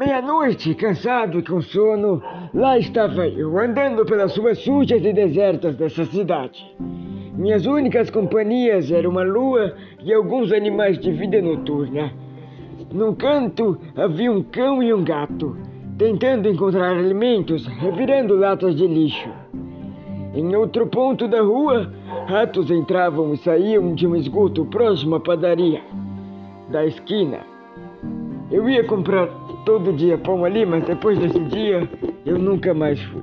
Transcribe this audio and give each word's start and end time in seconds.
meia-noite, 0.00 0.74
cansado 0.76 1.40
e 1.40 1.42
com 1.42 1.60
sono, 1.60 2.22
lá 2.54 2.78
estava 2.78 3.28
eu, 3.28 3.58
andando 3.58 4.02
pelas 4.06 4.34
ruas 4.34 4.56
sujas 4.60 5.04
e 5.04 5.12
desertas 5.12 5.76
dessa 5.76 6.06
cidade. 6.06 6.74
Minhas 7.36 7.66
únicas 7.66 8.08
companhias 8.08 8.90
eram 8.90 9.10
uma 9.10 9.22
lua 9.22 9.74
e 10.02 10.10
alguns 10.10 10.52
animais 10.52 10.98
de 10.98 11.12
vida 11.12 11.42
noturna. 11.42 12.10
Num 12.90 13.14
canto 13.14 13.78
havia 13.94 14.32
um 14.32 14.42
cão 14.42 14.82
e 14.82 14.90
um 14.94 15.04
gato, 15.04 15.54
tentando 15.98 16.48
encontrar 16.48 16.92
alimentos, 16.92 17.66
revirando 17.66 18.36
latas 18.36 18.74
de 18.76 18.86
lixo. 18.86 19.28
Em 20.34 20.56
outro 20.56 20.86
ponto 20.86 21.28
da 21.28 21.42
rua, 21.42 21.92
ratos 22.26 22.70
entravam 22.70 23.34
e 23.34 23.36
saíam 23.36 23.94
de 23.94 24.06
um 24.06 24.16
esgoto 24.16 24.64
próximo 24.64 25.16
à 25.16 25.20
padaria 25.20 25.82
da 26.70 26.86
esquina. 26.86 27.49
Eu 28.50 28.68
ia 28.68 28.82
comprar 28.84 29.28
todo 29.64 29.92
dia 29.92 30.18
pão 30.18 30.44
ali, 30.44 30.66
mas 30.66 30.84
depois 30.84 31.18
desse 31.18 31.38
dia 31.44 31.88
eu 32.26 32.38
nunca 32.38 32.74
mais 32.74 33.00
fui. 33.00 33.22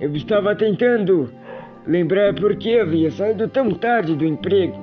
Eu 0.00 0.14
estava 0.16 0.56
tentando 0.56 1.30
lembrar 1.86 2.34
por 2.34 2.56
que 2.56 2.78
havia 2.78 3.10
saído 3.10 3.48
tão 3.48 3.70
tarde 3.72 4.16
do 4.16 4.24
emprego, 4.24 4.76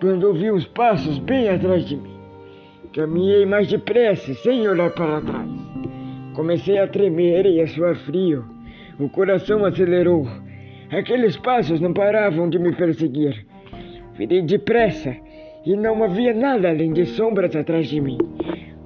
quando 0.00 0.24
ouvi 0.24 0.50
uns 0.50 0.66
passos 0.66 1.18
bem 1.18 1.48
atrás 1.48 1.84
de 1.84 1.96
mim. 1.96 2.20
Caminhei 2.94 3.44
mais 3.44 3.68
depressa, 3.68 4.34
sem 4.34 4.66
olhar 4.68 4.90
para 4.90 5.20
trás. 5.20 5.50
Comecei 6.34 6.78
a 6.78 6.86
tremer 6.86 7.46
e 7.46 7.60
a 7.60 7.66
suar 7.66 7.96
frio. 7.96 8.44
O 8.98 9.08
coração 9.08 9.64
acelerou. 9.64 10.26
Aqueles 10.90 11.36
passos 11.36 11.80
não 11.80 11.92
paravam 11.92 12.48
de 12.48 12.58
me 12.58 12.72
perseguir. 12.72 13.46
Virei 14.16 14.42
depressa 14.42 15.14
e 15.64 15.76
não 15.76 16.02
havia 16.02 16.34
nada 16.34 16.70
além 16.70 16.92
de 16.92 17.06
sombras 17.06 17.54
atrás 17.54 17.88
de 17.88 18.00
mim. 18.00 18.18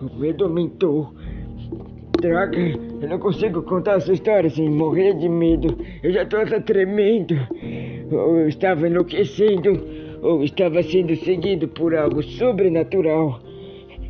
O 0.00 0.18
medo 0.18 0.44
aumentou. 0.44 1.14
Droga, 2.20 2.58
eu 2.58 3.08
não 3.08 3.18
consigo 3.18 3.62
contar 3.62 3.96
essa 3.96 4.12
história 4.12 4.50
sem 4.50 4.68
morrer 4.68 5.14
de 5.14 5.28
medo. 5.28 5.78
Eu 6.02 6.12
já 6.12 6.22
estou 6.22 6.40
até 6.40 6.58
tremendo. 6.60 7.34
Ou 8.10 8.38
eu 8.38 8.48
estava 8.48 8.88
enlouquecendo, 8.88 9.86
ou 10.22 10.42
estava 10.42 10.82
sendo 10.82 11.14
seguido 11.16 11.68
por 11.68 11.94
algo 11.94 12.22
sobrenatural. 12.22 13.40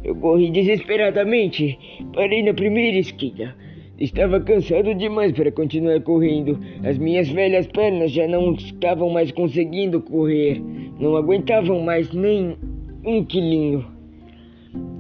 Eu 0.02 0.14
corri 0.16 0.50
desesperadamente. 0.50 1.78
Parei 2.14 2.42
na 2.42 2.54
primeira 2.54 2.98
esquina. 2.98 3.54
Estava 3.98 4.41
cansado 4.41 4.94
demais 4.94 5.32
para 5.32 5.52
continuar 5.52 6.00
correndo. 6.00 6.58
As 6.82 6.98
minhas 6.98 7.28
velhas 7.28 7.66
pernas 7.66 8.10
já 8.10 8.26
não 8.26 8.54
estavam 8.54 9.10
mais 9.10 9.30
conseguindo 9.32 10.00
correr. 10.00 10.62
Não 10.98 11.16
aguentavam 11.16 11.80
mais 11.80 12.12
nem 12.12 12.56
um 13.04 13.24
quilinho. 13.24 13.94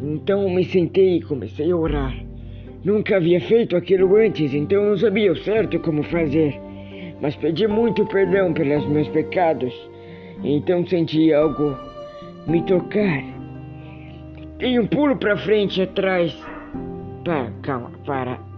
Então 0.02 0.48
me 0.50 0.64
sentei 0.64 1.16
e 1.16 1.22
comecei 1.22 1.70
a 1.70 1.76
orar. 1.76 2.14
Nunca 2.84 3.16
havia 3.16 3.40
feito 3.40 3.76
aquilo 3.76 4.14
antes, 4.16 4.52
então 4.52 4.84
não 4.84 4.96
sabia 4.98 5.32
o 5.32 5.36
certo 5.36 5.78
como 5.80 6.02
fazer. 6.02 6.60
Mas 7.20 7.34
pedi 7.36 7.66
muito 7.66 8.04
perdão 8.06 8.52
pelos 8.52 8.86
meus 8.86 9.08
pecados. 9.08 9.72
Então 10.42 10.86
senti 10.86 11.32
algo 11.32 11.76
me 12.46 12.62
tocar. 12.62 13.24
Dei 14.58 14.78
um 14.78 14.86
pulo 14.86 15.16
para 15.16 15.36
frente 15.36 15.80
e 15.80 15.84
atrás. 15.84 16.36
Para, 17.24 17.50
calma, 17.62 17.90
para. 18.04 18.53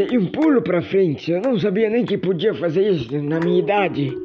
Dei 0.00 0.16
um 0.16 0.28
pulo 0.28 0.62
para 0.62 0.80
frente, 0.80 1.30
eu 1.30 1.42
não 1.42 1.58
sabia 1.58 1.90
nem 1.90 2.06
que 2.06 2.16
podia 2.16 2.54
fazer 2.54 2.88
isso 2.88 3.20
na 3.22 3.38
minha 3.38 3.58
idade. 3.58 4.16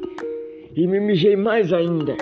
E 0.74 0.86
me 0.86 0.98
mijei 0.98 1.36
mais 1.36 1.70
ainda. 1.70 2.16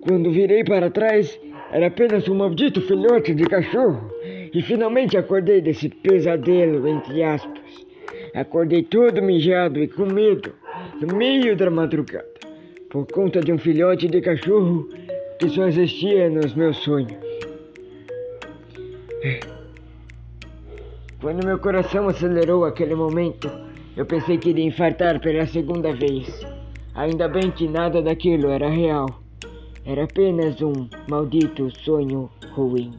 Quando 0.00 0.30
virei 0.30 0.62
para 0.62 0.92
trás, 0.92 1.40
era 1.72 1.88
apenas 1.88 2.28
um 2.28 2.36
maldito 2.36 2.80
filhote 2.82 3.34
de 3.34 3.42
cachorro. 3.46 4.12
E 4.54 4.62
finalmente 4.62 5.16
acordei 5.16 5.60
desse 5.60 5.88
pesadelo, 5.88 6.86
entre 6.86 7.24
aspas. 7.24 7.84
Acordei 8.32 8.84
todo 8.84 9.20
mijado 9.20 9.82
e 9.82 9.88
com 9.88 10.06
medo, 10.06 10.52
no 11.00 11.16
meio 11.16 11.56
da 11.56 11.68
madrugada, 11.68 12.30
por 12.88 13.08
conta 13.10 13.40
de 13.40 13.52
um 13.52 13.58
filhote 13.58 14.06
de 14.06 14.20
cachorro 14.20 14.88
que 15.40 15.48
só 15.48 15.66
existia 15.66 16.30
nos 16.30 16.54
meus 16.54 16.76
sonhos. 16.76 17.16
Quando 21.20 21.46
meu 21.46 21.58
coração 21.58 22.08
acelerou 22.08 22.64
aquele 22.64 22.94
momento, 22.94 23.50
eu 23.96 24.04
pensei 24.04 24.36
que 24.36 24.50
iria 24.50 24.66
infartar 24.66 25.18
pela 25.18 25.46
segunda 25.46 25.94
vez. 25.94 26.28
Ainda 26.94 27.26
bem 27.26 27.50
que 27.50 27.66
nada 27.66 28.02
daquilo 28.02 28.50
era 28.50 28.68
real. 28.68 29.06
Era 29.84 30.04
apenas 30.04 30.60
um 30.60 30.88
maldito 31.08 31.70
sonho 31.84 32.28
ruim. 32.52 32.92